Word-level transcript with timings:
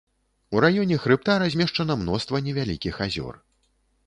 У 0.55 0.61
раёне 0.65 0.97
хрыбта 1.03 1.35
размешчана 1.43 1.99
мноства 2.01 2.43
невялікіх 2.49 2.95
азёр. 3.09 3.41